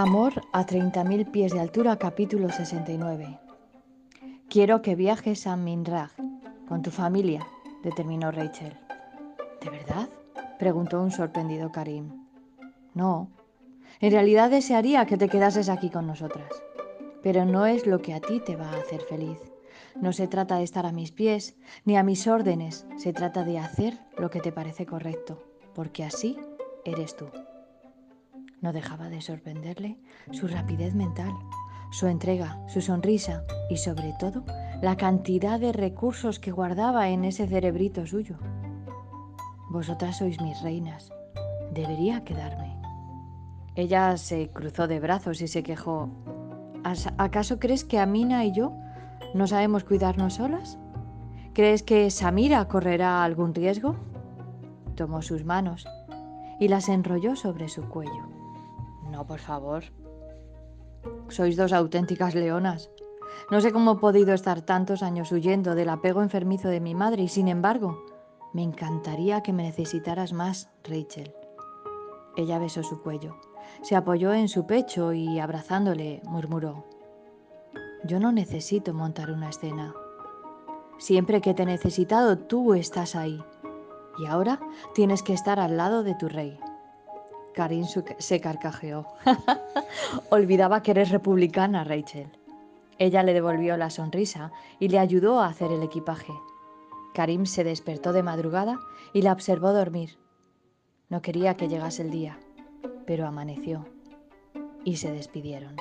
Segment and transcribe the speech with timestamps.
[0.00, 3.38] Amor a 30.000 pies de altura, capítulo 69.
[4.48, 6.12] Quiero que viajes a Minraj
[6.66, 7.46] con tu familia,
[7.82, 8.72] determinó Rachel.
[9.62, 10.08] ¿De verdad?
[10.58, 12.26] preguntó un sorprendido Karim.
[12.94, 13.28] No,
[14.00, 16.50] en realidad desearía que te quedases aquí con nosotras,
[17.22, 19.38] pero no es lo que a ti te va a hacer feliz.
[20.00, 23.58] No se trata de estar a mis pies ni a mis órdenes, se trata de
[23.58, 25.44] hacer lo que te parece correcto,
[25.74, 26.38] porque así
[26.86, 27.26] eres tú.
[28.60, 29.98] No dejaba de sorprenderle
[30.32, 31.32] su rapidez mental,
[31.90, 34.44] su entrega, su sonrisa y sobre todo
[34.82, 38.36] la cantidad de recursos que guardaba en ese cerebrito suyo.
[39.70, 41.10] Vosotras sois mis reinas.
[41.72, 42.76] Debería quedarme.
[43.76, 46.10] Ella se cruzó de brazos y se quejó.
[47.18, 48.72] ¿Acaso crees que Amina y yo
[49.34, 50.78] no sabemos cuidarnos solas?
[51.54, 53.96] ¿Crees que Samira correrá algún riesgo?
[54.96, 55.86] Tomó sus manos
[56.58, 58.39] y las enrolló sobre su cuello.
[59.10, 59.84] No, por favor.
[61.28, 62.90] Sois dos auténticas leonas.
[63.50, 67.22] No sé cómo he podido estar tantos años huyendo del apego enfermizo de mi madre
[67.22, 68.04] y sin embargo,
[68.52, 71.34] me encantaría que me necesitaras más, Rachel.
[72.36, 73.36] Ella besó su cuello,
[73.82, 76.84] se apoyó en su pecho y abrazándole murmuró,
[78.04, 79.94] Yo no necesito montar una escena.
[80.98, 83.42] Siempre que te he necesitado, tú estás ahí.
[84.18, 84.60] Y ahora
[84.94, 86.58] tienes que estar al lado de tu rey.
[87.54, 89.06] Karin se carcajeó.
[90.30, 92.30] Olvidaba que eres republicana, Rachel.
[92.98, 96.32] Ella le devolvió la sonrisa y le ayudó a hacer el equipaje.
[97.14, 98.78] Karim se despertó de madrugada
[99.12, 100.18] y la observó dormir.
[101.08, 102.38] No quería que llegase el día,
[103.06, 103.86] pero amaneció
[104.84, 105.76] y se despidieron.